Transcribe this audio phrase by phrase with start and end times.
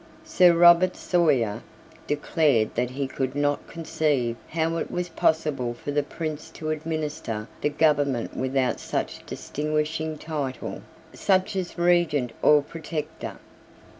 [0.25, 1.61] Sir Robert Sawyer
[2.07, 7.47] declared that he could not conceive how it was possible for the Prince to administer
[7.61, 10.81] the government without some distinguishing title,
[11.13, 13.35] such as Regent or Protector.